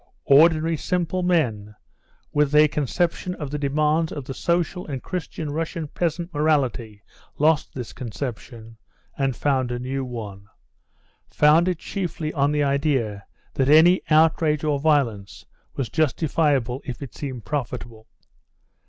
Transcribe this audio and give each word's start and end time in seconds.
Ordinary, 0.25 0.77
simple 0.77 1.21
men 1.21 1.75
with 2.33 2.55
a 2.55 2.67
conception 2.67 3.35
of 3.35 3.51
the 3.51 3.59
demands 3.59 4.11
of 4.11 4.25
the 4.25 4.33
social 4.33 4.87
and 4.87 5.03
Christian 5.03 5.51
Russian 5.51 5.87
peasant 5.89 6.33
morality 6.33 7.03
lost 7.37 7.75
this 7.75 7.93
conception, 7.93 8.77
and 9.15 9.35
found 9.35 9.69
a 9.69 9.77
new 9.77 10.03
one, 10.03 10.47
founded 11.27 11.77
chiefly 11.77 12.33
on 12.33 12.51
the 12.51 12.63
idea 12.63 13.27
that 13.53 13.69
any 13.69 14.01
outrage 14.09 14.63
or 14.63 14.79
violence 14.79 15.45
was 15.75 15.87
justifiable 15.87 16.81
if 16.83 17.03
it 17.03 17.13
seemed 17.13 17.45
profitable. 17.45 18.07